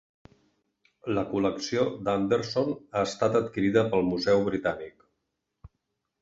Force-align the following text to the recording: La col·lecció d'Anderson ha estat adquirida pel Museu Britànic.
La 1.17 1.23
col·lecció 1.33 1.83
d'Anderson 2.07 2.71
ha 2.77 3.03
estat 3.11 3.37
adquirida 3.41 3.85
pel 3.93 4.03
Museu 4.09 4.43
Britànic. 4.49 5.07